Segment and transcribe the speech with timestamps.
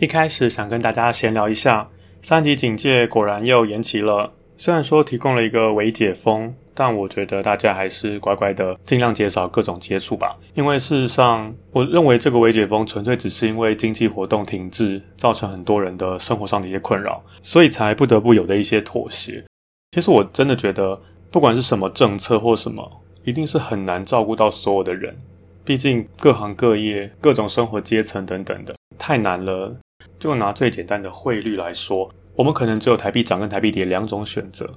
[0.00, 1.86] 一开始想跟大家闲聊一下，
[2.22, 4.32] 三级警戒果然又延期了。
[4.56, 10.34] 虽然说提供了一个微解封，但我觉得大家还是乖乖的，尽量减少各种接触吧。
[10.54, 19.44] 因为事实上，我认为这个微解封纯粹只是因为经济活动停滞，造成很多人的生活上的一些困扰，所以才不得不有的一些妥协。
[19.90, 20.98] 其实我真的觉得，
[21.30, 22.90] 不管是什么政策或什么，
[23.24, 25.14] 一定是很难照顾到所有的人。
[25.62, 29.76] 毕竟各行各业、各种生活阶层等等的，太难了。
[30.20, 34.72] 就拿最简单的汇率来说，我们可能只有台币涨跟台币跌两种选择。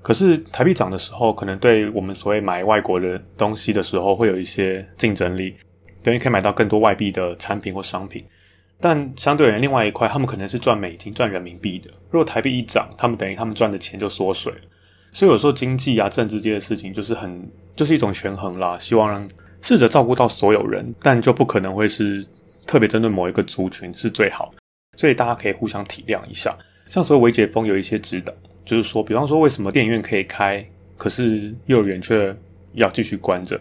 [0.00, 5.54] 可是台币涨的时候，可能对我们所谓买外国的东西的时候，会有一些竞争力，
[6.02, 8.24] 等于可以买到更多外币的产品或商品。
[8.80, 11.90] 但相对而言，另外一块，他们可能是赚美金、赚人民币的。
[12.10, 14.60] 如果台币一涨，他们等于他们赚的钱就缩水了。
[15.10, 18.78] 所以有时候经济啊、政治这些事情，就是很就是一种权衡啦。
[18.78, 19.28] 希望让
[19.60, 22.24] 试着照顾到所有人，但就不可能会是
[22.66, 24.54] 特别针对某一个族群是最好。
[24.98, 26.52] 所以大家可以互相体谅一下，
[26.88, 28.32] 像所谓维解封有一些指导，
[28.64, 30.66] 就是说，比方说为什么电影院可以开，
[30.96, 32.34] 可是幼儿园却
[32.72, 33.54] 要继续关着，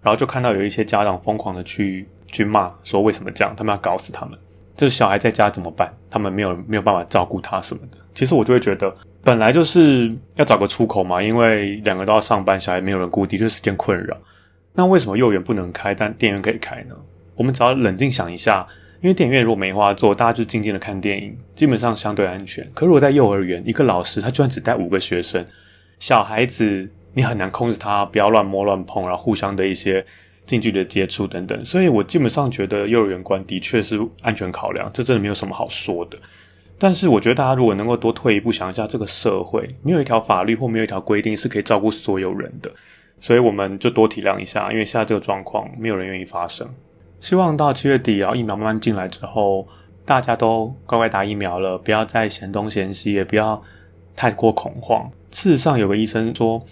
[0.00, 4.38] 然后就看到有一些家长疯狂的去去骂，说为什么这样，他们要搞死他们，
[4.76, 7.98] 就是小孩在家怎么办，他们没有没有办法照顾他什么的。
[8.14, 14.16] 其实我就会觉得，本来就是要找个出口嘛，因为两个都要上班，小孩没有人顾，的确是件困扰。
[14.74, 16.94] 那为什么幼儿园不能开，但电影院可以开呢？
[17.34, 18.64] 我们只要冷静想一下。
[19.00, 22.68] 因为电影院如果没话做，大家就静静的看电影，基本上相对安全。
[22.74, 25.46] 可如果在幼儿园，一个老师他居然只带五个学生，
[26.00, 30.04] 小孩子你很难控制他不要乱摸乱碰，然后互相的一些
[30.46, 31.64] 近距离的接触等等。
[31.64, 36.18] 所以我基本上觉得幼儿园关的确是安全考量，这真的没有什么好说的。
[36.80, 42.70] 但是我觉得大家如果能够多退一步想一下，这个社会没有一条法律或没有一条规定是可以照顾所有人的，
[43.20, 46.68] 所以我们就多体谅一下，因为现在这个状况没有人愿意发生。
[47.20, 49.66] 希望到七月底，然后疫苗慢慢进来之后，
[50.04, 53.60] 大家都乖乖打疫苗了，不要再嫌东嫌西，也不要
[54.14, 55.08] 太过恐慌。
[55.32, 56.64] 事实上，有个医生说，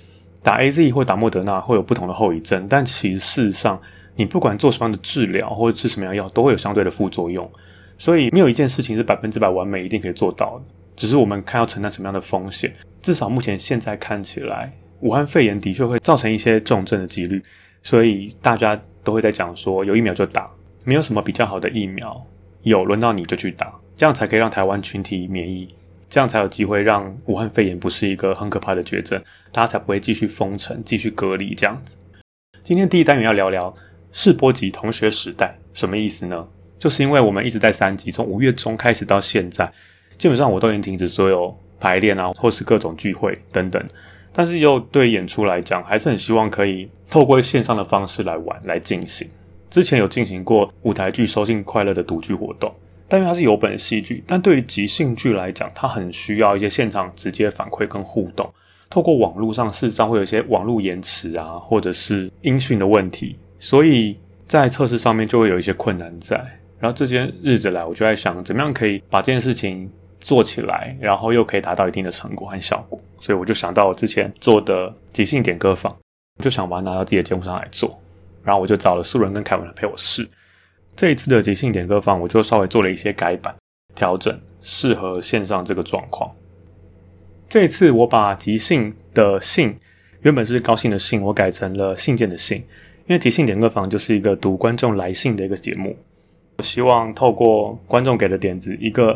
[0.43, 3.81] 打 A Z 或打莫德纳会有不同的后遗症，但其实事实上，
[4.15, 7.51] 你不管做什么样的治疗或者吃什么样药，都会有相对的副作用。
[7.99, 10.65] 所以，没有一件事情是百分之百完美，一定可以做到的。
[10.95, 12.73] 只是我们看要承担什么样的风险。
[13.03, 17.43] 至少目前现在看起来，武汉肺炎的确会造成一些重症的几率，
[17.83, 18.81] 所以大家。
[19.07, 20.51] 都会在讲说有疫苗就打，
[20.85, 22.27] 没有什么比较好的疫苗，
[22.63, 25.73] 有轮到你就去打，这样才可以让台湾群体免疫，
[26.11, 29.23] 这样才有机会让武汉肺炎不是一个很可怕的绝症，
[29.53, 31.97] 大家才不会继续封城、继续隔离这样子。
[32.65, 33.73] 今天第一单元要聊聊
[34.11, 36.49] 试播集同学时代什么意思呢？
[36.79, 39.73] 就是因为我们一直在三级，从五月中开始到现在，
[40.19, 43.83] 基本上我都已经停止所有排练啊，或是各种聚会等等。
[44.33, 49.29] 但是又对演出来讲，还是很希望可以透过线上的方式来玩来进行。
[49.69, 52.73] 之前有进行过舞台剧收信快乐的读剧活动，
[53.09, 58.49] 但因为它是有本戏剧，但对于即兴剧来讲，它很需要一些现场直接反馈跟互动。
[58.89, 64.17] 透过网络上，事实上会有一些网络延迟啊，或者是音讯的问题，所以
[64.47, 66.37] 在测试上面就会有一些困难在。
[66.79, 72.99] 然后这些日子来，我就在想，怎么样可以把这件事情做起来，然后又可以达到一定的成果和效果。
[73.19, 75.95] 所以我就想到我之前做的即兴点歌坊，
[76.39, 77.99] 就想把它拿到自己的节目上来做。
[78.43, 80.29] 然后我就找了素人跟凯文来陪我试。
[80.95, 83.55] 这一次的即兴点歌房，我就稍微做了一些改版
[83.95, 86.31] 调整，适合线上这个状况。
[87.49, 89.77] 这一次我把即兴的信
[90.23, 92.59] 原本是高兴的兴，我改成了信件的信，
[93.07, 95.97] 因为即兴点歌房就是一个读观众来信的一个节目。
[96.59, 99.15] 我希望透过观众给的点子，一个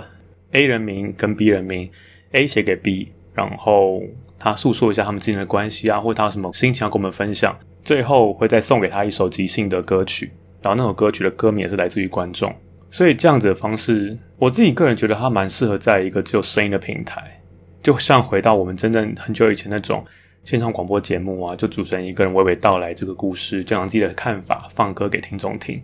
[0.52, 1.90] A 人名跟 B 人名
[2.32, 3.10] ，A 写给 B，
[3.48, 4.02] 然后
[4.38, 12.54] 他诉说一下他们之间的关系啊，或他有什么心情要跟我们分享，最后会再送给他一首即兴的歌曲，然后那首歌曲的歌名也是来自于观众，
[12.90, 17.40] 所以这样子的方式，我自己个人觉得它蛮适合在一个只有声音的平台，
[17.82, 20.04] 就像回到我们真正很久以前那种
[20.44, 25.80] 现场广播节目啊，就主持人一个人娓娓道来这个故事，讲讲自己的看法，放歌给听众听。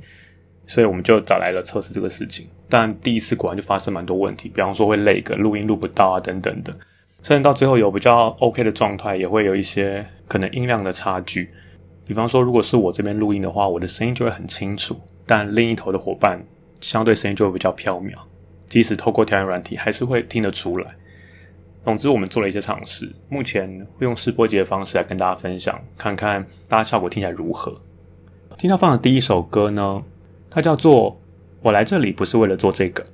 [0.69, 6.76] 所以我们就找来了测试这个事情，但第一次果然就发生蛮多问题，比方说会累个录音录不到啊等等的，
[7.26, 11.50] 甚至到最后有比较 OK 的状态，也会有一些可能音量的差距。
[12.06, 14.96] 比方说，如果是我这边录音的话，我的声音就会很清楚，
[15.26, 16.40] 但另一头的伙伴
[16.81, 18.12] 相对声音就会比较飘渺，
[18.69, 20.94] 即使透过调音软体还是会听得出来。
[21.84, 27.72] 总之，我们做了一些尝试，目前会用试播集的方式来跟大家分享，看看大家效果听起来如何。
[28.56, 30.00] 今天放的第一首歌呢？
[30.49, 31.20] 它叫做
[31.61, 33.05] “我来这里不是为了做这个”。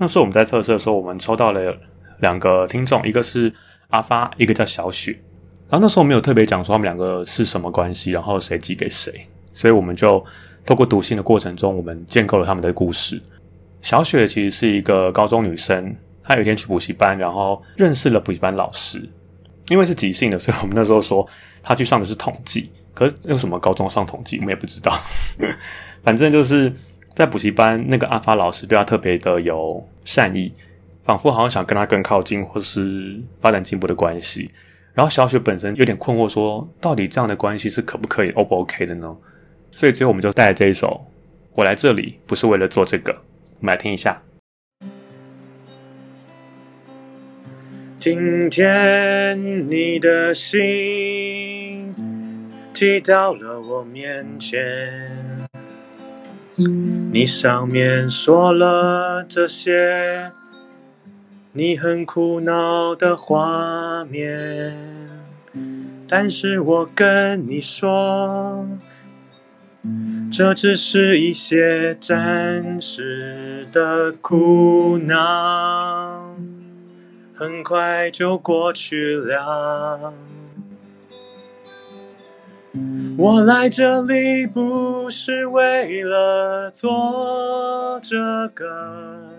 [0.00, 1.76] 那时候我们在测试的时候，我们抽到了
[2.20, 3.52] 两个听众，一个是
[3.88, 5.12] 阿发，一个叫小雪。
[5.68, 9.12] 然后那时候没有特别讲说他们两个是什么关系，然后谁寄给谁，
[9.52, 10.24] 所以我们就
[10.64, 13.20] 透过读信的过程中，我们建构了他们的故事。
[13.82, 19.08] 小雪其实是一个高中女生，她有一天去补习班，然后认识了补习班老师。
[19.68, 21.26] 因为是即兴的，所以我们那时候说
[21.62, 22.68] 她去上的是统计。
[22.92, 24.98] 可是为什么高中上统计，我们也不知道。
[26.02, 26.70] 反正就是
[27.14, 30.52] 在补习班，那个阿发老师对她特别的有善意，
[31.10, 34.48] 仿佛好像想跟他更靠近，或是发展进步的关系。
[34.94, 39.16] 然后小雪本身有点困惑，说到底这样的关系是可不可以，O 不 OK 的呢？
[39.72, 41.04] 所以最后我们就带来这一首。
[41.56, 43.10] 我来这里不是为了做这个，
[43.58, 44.22] 我们来听一下。
[47.98, 51.92] 今天你的心
[52.72, 54.60] 寄到了我面前。
[57.12, 60.30] 你上面说了这些，
[61.52, 64.76] 你很苦恼的画面，
[66.06, 68.68] 但是我跟你说，
[70.30, 76.36] 这只是一些暂时的苦恼，
[77.34, 80.14] 很快就过去了。
[83.18, 89.29] 我来这里不是为了做这个，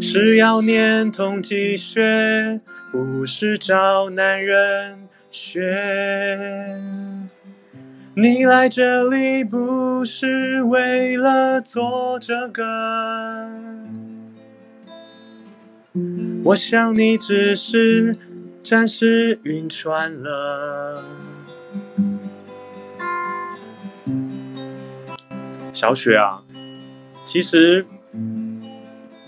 [0.00, 2.60] 是要念统计学，
[2.90, 5.60] 不是找男人学。
[8.14, 12.64] 你来这里不是为了做这个，
[16.44, 18.16] 我想你只是
[18.62, 21.04] 暂时晕船了。
[25.72, 26.42] 小雪啊，
[27.24, 27.86] 其实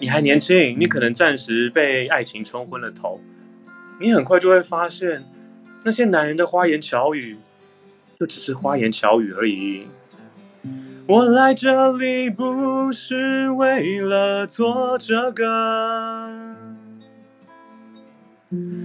[0.00, 3.20] 你还年轻，你可能暂时被爱情冲昏了头，
[4.00, 5.24] 你很快就会发现，
[5.84, 7.36] 那些男人的花言巧语，
[8.18, 9.88] 就只是花言巧语而已。
[11.06, 16.30] 我来这里不是为了做这个，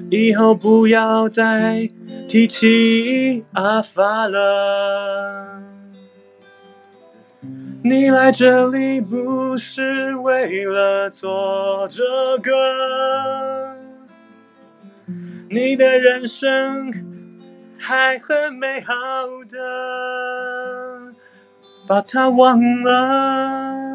[0.09, 1.89] 以后不要再
[2.27, 5.74] 提起阿发了。
[7.87, 12.01] 你来这里不是为了做这
[12.41, 13.77] 个，
[15.51, 16.91] 你的人生
[17.77, 18.95] 还很美好
[19.47, 21.13] 的，
[21.87, 23.94] 把它忘了。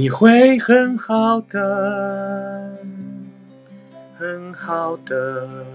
[0.00, 2.78] 你会很好的，
[4.16, 5.66] 很好的。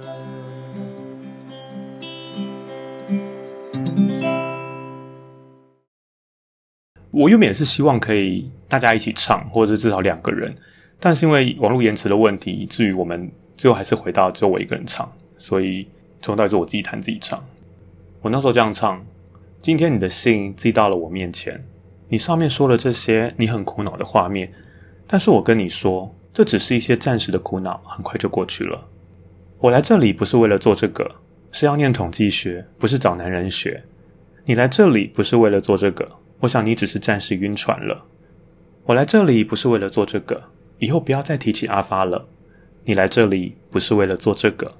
[7.12, 10.56] 我原本也是希望可以大家一起唱，或者至少两个人，
[11.00, 15.88] 但是因为网络延迟的问题，以至于我们最后还是回到只有我一个人唱，所以
[16.24, 17.46] 从头到尾是我自己弹自己唱。
[18.24, 19.06] 我那时候这样唱：
[19.62, 21.64] 今天你的信寄到了我面前。
[22.08, 24.54] 你上面说了这些你很苦恼的画面，
[25.08, 28.88] 但是我跟你说，这只是一些暂时的苦恼，很快就过去了。
[29.60, 31.10] 我来这里不是为了做这个，
[31.52, 33.84] 是要念统计学，不是找男人学。
[34.46, 36.06] 你来这里不是为了做这个，
[36.42, 38.06] 我想你只是暂时晕船了。
[38.86, 40.44] 我来这里不是为了做这个，
[40.78, 42.28] 以后不要再提起阿发了。
[42.84, 44.74] 你来这里不是为了做这个，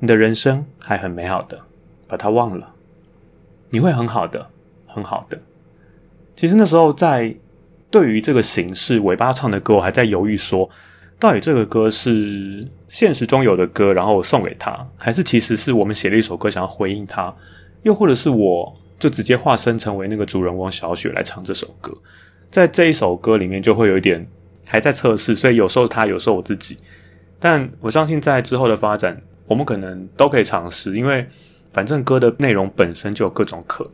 [0.00, 1.60] 你的人生还很美好的，
[2.08, 2.74] 把它忘了，
[3.70, 4.50] 你会很好的，
[4.86, 5.40] 很好的。
[6.34, 7.34] 其实那时候在
[7.90, 10.68] 对于这个形式，尾巴唱的歌，我还在犹豫说，
[11.18, 17.34] 到底这个歌是现实中有的歌，然后我送给他，还是其实是我们写了一首歌想要回应他，
[17.82, 21.92] 又或者是我就直接化身成为那个主人翁小雪来唱这首歌，
[22.50, 24.26] 在这一首歌里面就会有一点
[24.64, 26.76] 还在测试，所以有时候他，有时候我自己。
[27.38, 31.26] 但我相信，在之后的发展，我们可能都可以尝试，因为
[31.72, 33.92] 反正歌的内容本身就有各种可能，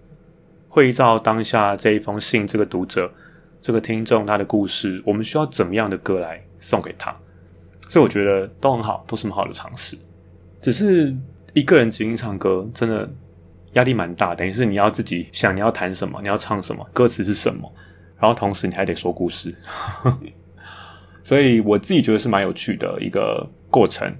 [0.78, 3.12] 会依照当下这一封信、这个读者、
[3.61, 7.14] 这个听众他的故事，我们需要怎么样的歌来送给他，
[7.88, 9.99] 所以我觉得都很好，都是很好的尝试。
[10.62, 11.14] 只是
[11.52, 13.08] 一个人即兴唱歌，真的
[13.73, 17.73] 压力蛮大，等于是你要自己想你要弹什么，你要唱什么，歌词是什么，
[18.18, 19.54] 然后同时你还得说故事。
[21.23, 24.11] 所以我自己觉得是蛮有趣的一个过程，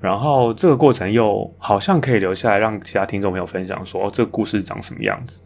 [0.00, 5.42] 然后这个过程又好像可以留下来让其他听众朋友分享，说这个故事长什么样子，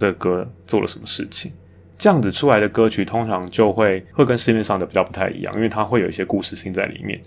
[0.00, 1.52] 这歌做了什么事情，
[1.96, 7.20] 这样子出来的歌曲通常就会会跟市面上的比较不太一样，因为它会有一些故事性在里面，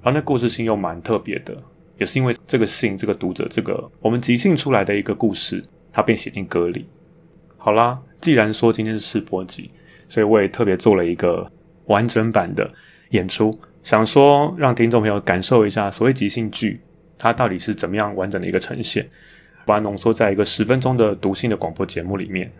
[0.00, 1.54] 然后那故事性又蛮特别的，
[1.98, 6.86] 也是因为这个信这个读者这个我们即兴出来的一个故事，它便写进歌里。
[7.58, 9.70] 好啦，既然说今天是试播集，
[10.08, 11.50] 所以我也特别做了一个。
[11.86, 12.70] 完整版的
[13.08, 16.80] 演出，想说让听众朋友感受一下所谓即兴剧，
[17.18, 19.04] 它到底是怎么样完整的一个呈现，
[19.70, 22.50] 把它浓缩在一个十分钟的读性的广播节目里面。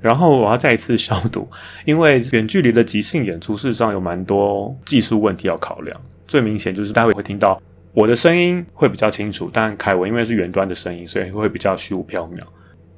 [0.00, 1.48] 然后我要再一次消毒，
[1.86, 6.00] 因为远距离的即兴演出，事实上有蛮多技术问题要考量。
[6.26, 7.60] 最明显就是待会会听到
[7.92, 12.40] 我的声音会比较清楚，但凯文因为是远端的声音，所以会比较虚无缥缈，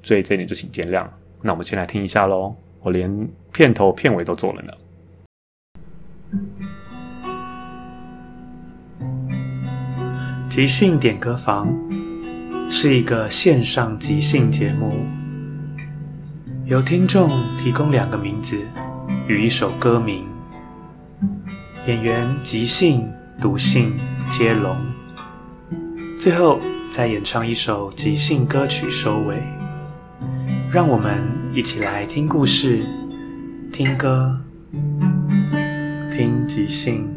[0.02, 1.07] 所以这一点就请见谅。
[1.43, 4.73] 那我们先来听一下喽，我连片头片尾都做了呢。
[10.50, 11.73] 即兴点歌房
[12.73, 15.05] 是一个线上即兴节目，
[16.65, 18.57] 由听众提供两个名字
[19.27, 20.25] 与一首歌名，
[21.89, 23.07] 演员即兴、
[23.41, 23.99] 读性
[24.31, 24.77] 接龙，
[26.19, 26.61] 最后
[26.93, 29.43] 再演唱一首即兴歌曲收尾。
[30.73, 31.19] 让我们
[31.53, 32.85] 一起来听故事、
[33.73, 34.41] 听歌。
[36.12, 37.09] 听即兴，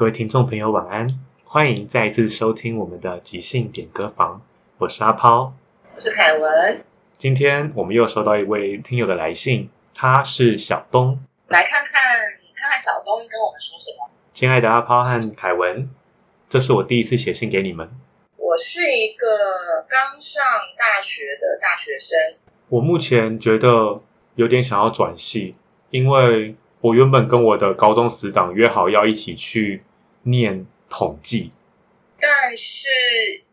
[0.00, 4.40] 各位听众朋友晚安，欢迎再一次收听我们的即兴点歌房，
[4.78, 5.52] 我是阿抛，
[5.94, 6.82] 我是凯文。
[7.18, 11.92] 今天我们又收到一位听友的来信，他是小东，来看看
[12.56, 14.08] 看看小东跟我们说什么。
[14.32, 15.90] 亲爱的阿抛和凯文，
[16.48, 17.90] 这是我第一次写信给你们。
[18.38, 19.26] 我是一个
[19.86, 20.42] 刚上
[20.78, 22.38] 大学的大学生。
[22.70, 24.00] 我目前觉得
[24.34, 25.56] 有点想要转系，
[25.90, 29.82] 因为我原本跟我的高中死党约好要一起去
[30.22, 31.52] 念统计，
[32.20, 32.88] 但是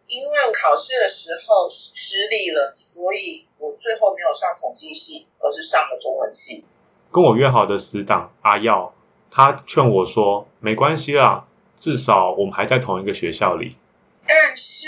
[0.07, 6.65] 因为我考试的时候失利了，所以我最后没有上统计系，而是上了中文系。
[7.11, 8.93] 跟我约好的死党阿耀，
[9.31, 11.47] 他劝我说：“没关系啦，
[11.77, 13.75] 至少我们还在同一个学校里。”
[14.27, 14.87] 但是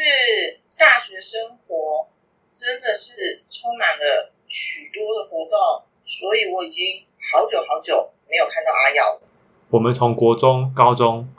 [0.77, 2.09] 大学生活。
[2.51, 9.21] 真的是充满了许多的活动，所以我已经好久好久没有看到阿耀了。
[9.69, 11.29] 我们从国中、高中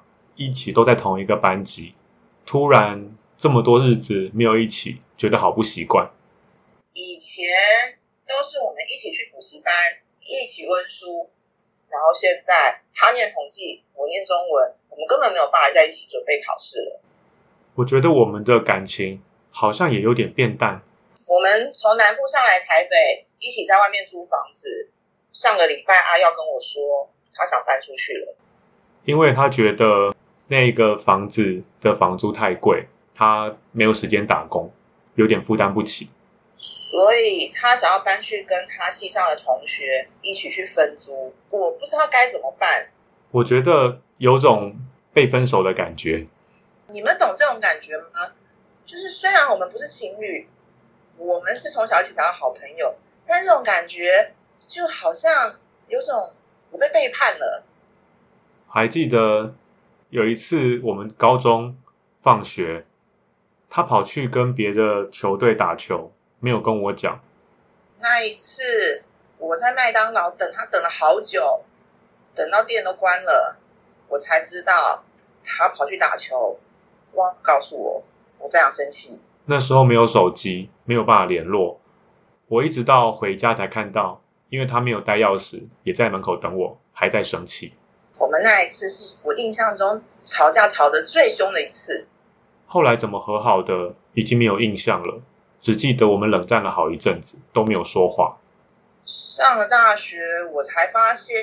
[0.40, 1.92] 一起都在同一个班级，
[2.47, 6.11] 突然这么多日子没有一起，觉得好不习惯。
[6.94, 7.44] 以前
[8.26, 9.70] 都是我们一起去补习班，
[10.20, 11.28] 一起温书，
[11.90, 17.02] 然后现在他念统计，我念中文，我们根本没有办法在一起准备考试了。
[17.75, 20.80] 我觉得我们的感情好像也有点变淡。
[21.26, 24.88] 我们从南部上来台北，一起在外面租房子。
[25.32, 28.35] 上个礼拜阿耀跟我说，他想搬出去了，
[29.04, 30.14] 因为他觉得
[30.50, 34.73] 那个房子的房租太贵，他没有时间打工，
[35.14, 36.11] 有点负担不起，
[36.57, 41.33] 所以他想要搬去跟他系上的同学一起去分租。
[41.50, 42.88] 我不知道该怎么办。
[43.30, 44.75] 我觉得有种
[45.12, 46.26] 被分手的感觉。
[46.88, 48.33] 你们懂这种感觉吗？
[48.85, 50.49] 就是虽然我们不是情侣。
[51.16, 52.95] 我们是从小一起长的好朋友，
[53.26, 54.33] 但这种感觉
[54.66, 56.33] 就好像有种
[56.71, 57.62] 我被背叛了。
[58.66, 59.52] 还记得
[60.10, 61.76] 有一次我们高中
[62.18, 62.84] 放学，
[63.68, 67.20] 他跑去跟别的球队打球，没有跟我讲。
[68.00, 69.04] 那一次
[69.38, 71.64] 我在麦当劳等他等了好久，
[72.34, 73.58] 等到店都关了，
[74.08, 75.04] 我才知道
[75.44, 76.58] 他跑去打球，
[77.12, 78.02] 忘告诉我，
[78.40, 79.20] 我非常生气。
[79.44, 81.80] 那时候没有手机，没有办法联络，
[82.48, 87.74] 我一直到回家才看到，因为他没有带钥匙，也在门口等我，还在生气。
[88.20, 92.06] 我们那一次是我印象中吵架吵得最凶的一次。
[92.66, 95.22] 后来怎么和好的，已经没有印象了，
[95.62, 98.36] 只记得我们冷战了好一阵子，都没有说话。
[99.06, 100.20] 上了大学，
[100.52, 101.42] 我才发现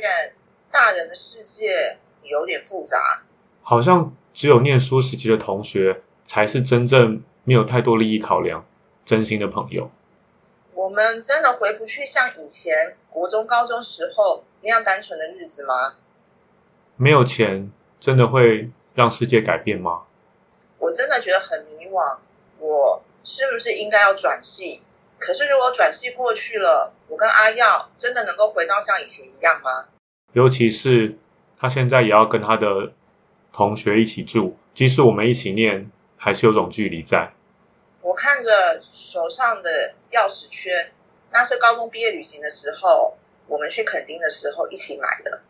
[0.69, 3.23] 大人的世界有点复杂。
[3.63, 8.63] 好像只有念书时期的同学，才是真正没有太多利益考量、
[9.03, 9.89] 真心的朋友。
[10.75, 15.95] 我们真的回不去像以前国中、高中时候那样单纯的日子吗？
[16.97, 20.01] 没有钱，真的会让世界改变吗？
[20.79, 22.17] 我真的觉得很迷惘，
[22.59, 24.81] 我是不是应该要转系？
[25.19, 29.89] 可是如果转系过去了，我跟阿耀真的能够回到像以前一样吗？
[30.33, 31.17] 尤其是
[31.59, 32.91] 他现在也要跟他的
[33.53, 37.31] 同学一起住，即使我们一起念，还是有种距离在。
[38.01, 40.91] 我看着手上的钥匙圈，
[41.31, 45.41] 那是高中毕业旅行的时候，我们去垦丁的时候一起买的。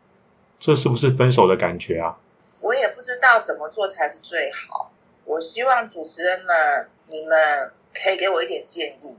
[0.68, 2.18] 这是不是分手的感觉啊？
[2.60, 4.92] 我也不知道怎么做才是最好。
[5.24, 9.18] 我希望主持人们，你们可以给我一点建议。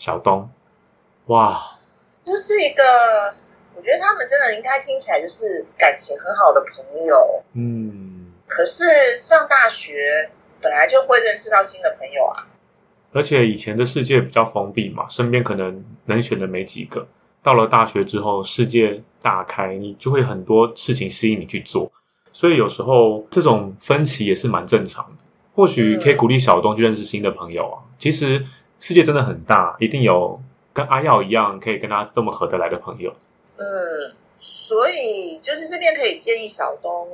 [0.00, 0.50] 小东，
[1.26, 1.78] 哇，
[2.24, 2.82] 这是一个，
[3.76, 7.44] 我觉得他们真的应该听起来就是感情很好的朋友。
[7.52, 12.48] 嗯，可是上大学本来就会认识到新的朋友啊。
[13.12, 17.06] 而且以前的世界比较封闭嘛，身边可能能选的没几个。
[17.46, 21.92] 到了大学之后，世界大开，你就会很多事情吸引你去做。
[22.32, 25.22] 所以有时候这种分歧也是蛮正常的，
[25.54, 27.76] 或许可以鼓励小东去认识新的朋友啊。
[28.00, 28.44] 其实
[28.80, 33.14] 世界真的很大，一定有跟阿耀一样可以跟他这么合得来的朋友。
[33.58, 37.08] 嗯，所以就是这边可以建议小东，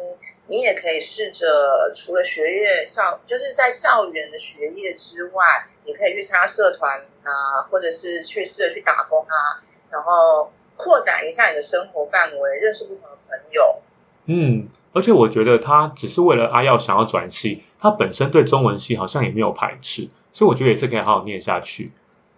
[0.46, 1.46] 你也可以试着
[1.94, 5.44] 除了学业校，就是在校园的学业之外，
[5.84, 6.90] 你可以去参加社团
[7.22, 9.60] 啊，或者是去试着去打工啊，
[9.92, 13.82] 然后扩展一下你的生活范围，认识不同的朋友。
[14.26, 14.68] 嗯。
[14.94, 21.92] 而且我觉得他只是为了阿耀想要转系，他本身对中文系好像也没有排斥，所以我觉得也是可以好好念下去。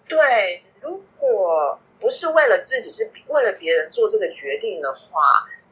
[0.07, 5.21] 对，如果不是为了自己，是为了别人做这个决定的话，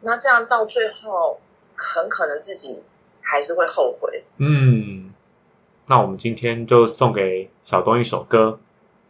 [0.00, 1.40] 那这样到最后
[1.76, 2.82] 很可能自己
[3.20, 4.24] 还是会后悔。
[4.38, 5.14] 嗯，
[5.86, 8.58] 那我们今天就送给小东一首歌，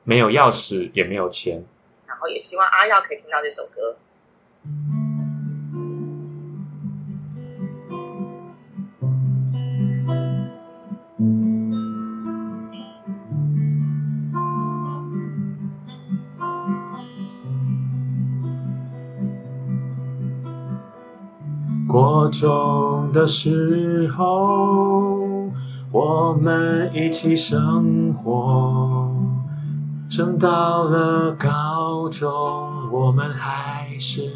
[0.04, 1.64] 没有钥匙也没有钱，
[2.12, 3.96] 然后也希望阿耀可以听到这首歌。
[21.88, 25.50] 国中的时候，
[25.90, 29.10] 我们一起生活。
[30.08, 32.30] 升到了高中，
[32.90, 34.32] 我们还是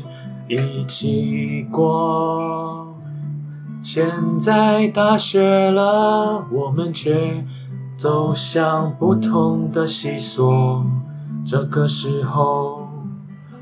[0.49, 2.95] 一起过。
[3.83, 7.45] 现在大学了，我们却
[7.97, 10.85] 走向不同的系所。
[11.45, 12.89] 这个时候，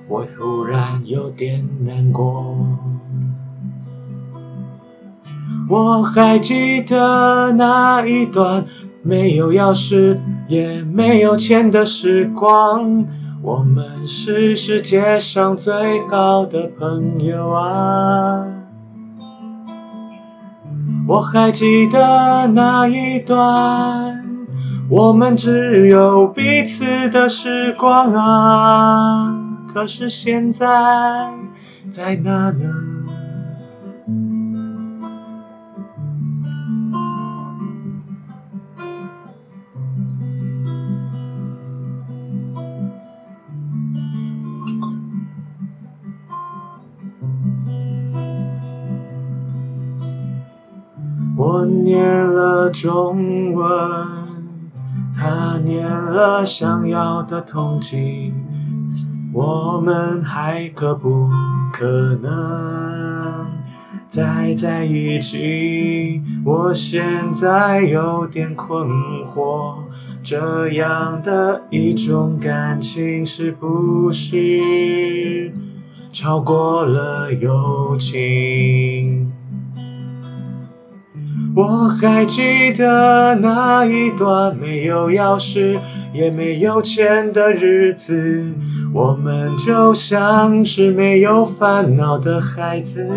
[0.08, 2.56] 我忽然有点难过。
[5.68, 8.66] 我还记得那一段
[9.02, 13.06] 没有钥匙也没有钱的时光，
[13.46, 18.46] 我们是世界上最好的朋友啊！
[21.06, 24.24] 我还记得那一段
[24.88, 29.38] 我们只有彼此的时光啊！
[29.70, 30.66] 可是现在
[31.90, 32.64] 在哪呢？
[51.64, 53.66] 念了中文，
[55.16, 58.32] 他念了想要的统计，
[59.32, 61.28] 我们还可不
[61.72, 63.46] 可能
[64.08, 66.22] 再在一起？
[66.44, 68.88] 我现在有点困
[69.26, 69.76] 惑，
[70.22, 75.52] 这样的一种感情是不是
[76.12, 79.33] 超过了友情？
[81.56, 85.78] 我还记得那一段没有钥匙
[86.12, 88.56] 也没有钱的日子，
[88.92, 93.08] 我们就像是没有烦恼的孩子。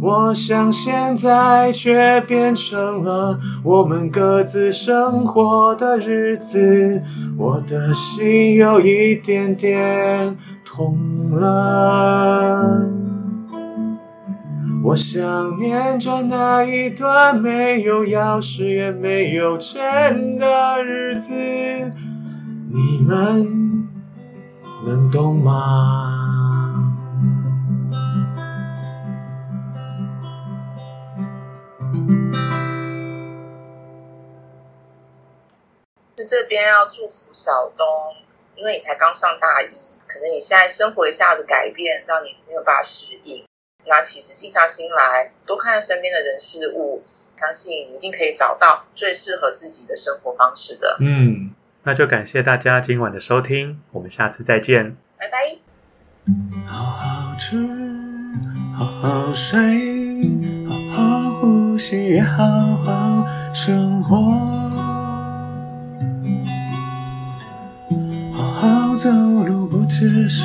[0.00, 7.02] 我想现在却变成了我们各自生活的日子，
[7.36, 10.96] 我的心有一点点痛
[11.32, 13.05] 了。
[14.86, 21.32] 我想念着那一段没有钥匙也没有钱的日子，
[22.70, 23.88] 你们
[24.86, 26.94] 能懂吗？
[36.16, 37.84] 是这边要祝福小东，
[38.54, 39.66] 因为你才刚上大一，
[40.06, 43.44] 可能你现在生活一下子改变，让你没有办法适应。
[43.88, 47.02] 那其实静下心来，多看看身边的人事物，
[47.36, 50.96] 相信你一定可以找到最适合自己的生活方式的。
[51.00, 55.58] 嗯，那就感谢大家今晚的收听，我们下次再见，拜拜。
[56.66, 57.56] 好好吃，
[58.76, 59.60] 好好睡，
[60.68, 62.44] 好好呼吸，也好
[62.84, 64.16] 好生活。
[68.32, 69.08] 好好走
[69.46, 70.44] 路，不只是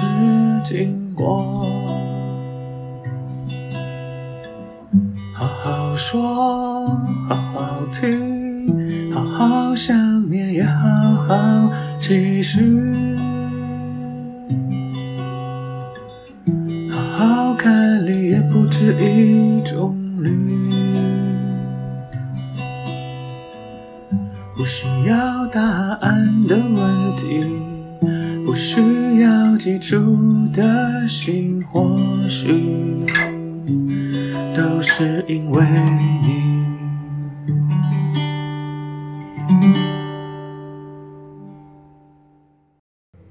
[0.63, 1.81] 经过。
[10.54, 12.60] 要好好继续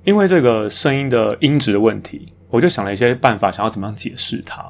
[0.05, 4.65] 因为这个声音的音质的问题，我就想了一些办法，想要怎么样解释它。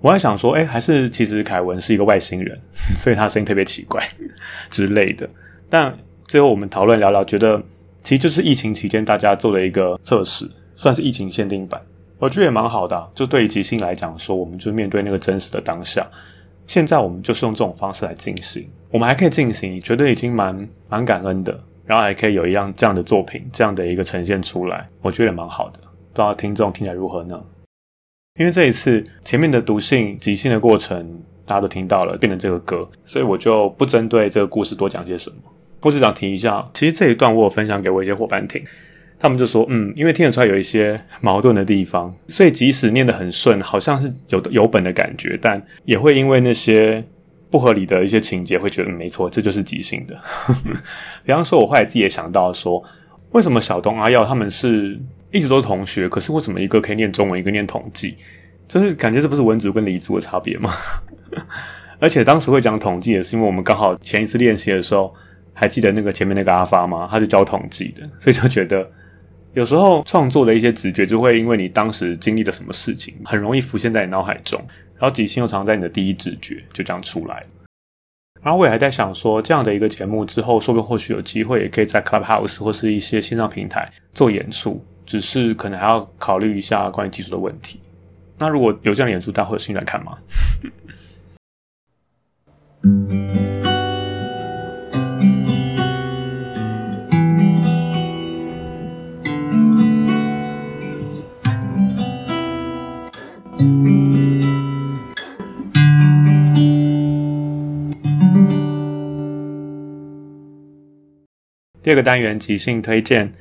[0.00, 2.56] 我还想说，哎，还是其实凯文是一个外星人，
[2.96, 4.00] 所以他声音特别奇怪
[4.70, 5.28] 之类的。
[5.68, 5.92] 但
[6.24, 7.60] 最后我们讨论聊聊，觉得
[8.02, 11.80] 其实就是疫情期间大家做的一个测试，算是疫情限定版。
[12.18, 16.06] 我觉得也蛮好的、就对于即兴来讲说，我们就面对那个真实的当下。
[16.66, 25.80] 现在我们就是用这种方式来进行，我们还可以进行，觉得已经蛮蛮感恩的，然后还可以有一样这样的作品，这样的一个呈现出来，我觉得也蛮好的。
[25.80, 27.42] 不知道听众听起来如何呢？
[28.38, 35.36] 因为这一次前面的读信即兴的过程，大家都听到了，变成这个歌，所以我就不针对这个故事多讲些什么。
[35.80, 38.62] 我只想提一下，其实这一段我有分享给我一些伙伴听。
[39.20, 47.02] 他们就说，嗯，因为听得出来有一些矛盾的地方，所以即使念得很顺，好像是有有本的感觉，但也会因为那些
[47.50, 50.14] 不合理的一些情节，会觉得没错，这就是即兴的。
[51.24, 52.82] 比方说，我后来自己也想到说，
[53.30, 54.98] 为什么小东阿耀他们是
[55.30, 58.16] 一直都是同学，可是为什么一个可以念中文，一个念统计？
[58.66, 60.74] 就是感觉这不是文组跟理组的差别吗？
[62.00, 65.14] 而且当时会讲统计，也是因为我们刚好前一次练习的时候，
[65.52, 67.08] 还记得那个前面那个阿发吗？
[67.10, 68.88] 他是教统计的，所以就觉得。
[69.54, 74.62] 有时候创作的一些直觉，就会因为你当时经历了什么事情，很容易浮现在你脑海中，
[74.98, 77.42] 然后即兴又常在你的第一直觉，就这样出来。
[78.42, 87.80] 然后我也还在想说，这样的一个节目之后，说不定或许有机会也可以在 Clubhouse 或是一些线上平台做演出，只是可能还要考虑一下关于技术的问题。
[88.38, 90.16] 那如果有这样的演出，大家会有兴趣来看吗？
[111.88, 113.32] 第二个单元即兴推荐，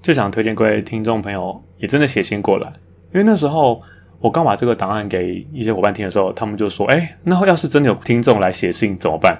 [0.00, 2.66] 就想推荐各位听众朋友也真的写信过来，
[3.12, 3.82] 因为那时候
[4.20, 9.38] 我刚把这个档案给一些伙伴听的时候，他们就说：“哎，那要是真的有听众来写信怎么办？”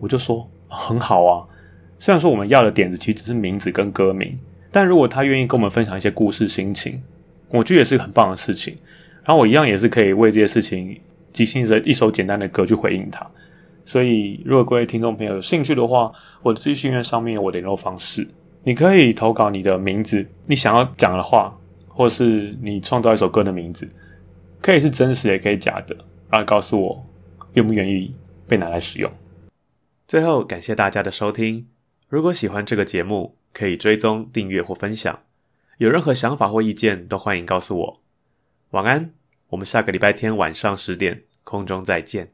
[0.00, 1.46] 我就说：“很好啊，
[2.00, 4.36] 虽然说我们要的点子其实只是名字跟歌名，
[4.72, 7.00] 但如果他愿意跟我们分享一些故事心情，
[7.50, 8.76] 我觉得也是很棒的事情。
[9.24, 11.00] 然后我一样也是可以为这些事情
[11.32, 13.24] 即兴着一首简单的歌去回应他。”
[13.84, 16.10] 所以，如果各位听众朋友有兴趣的话，
[16.42, 18.26] 我的资讯页上面有我的联络方式，
[18.62, 21.54] 你可以投稿你的名字，你想要讲的话，
[21.88, 23.88] 或是你创造一首歌的名字，
[24.62, 25.94] 可以是真实也可以假的，
[26.30, 27.06] 然后告诉我
[27.52, 28.14] 愿不愿意
[28.48, 29.10] 被拿来使用。
[30.08, 31.66] 最后，感谢大家的收听。
[32.08, 35.18] 如果喜欢这个节目，可以追踪、订阅或分享。
[35.78, 38.00] 有任何想法或意见，都欢迎告诉我。
[38.70, 39.12] 晚安，
[39.50, 42.33] 我们下个礼拜天晚上十点空中再见。